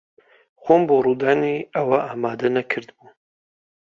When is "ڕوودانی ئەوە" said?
1.05-1.99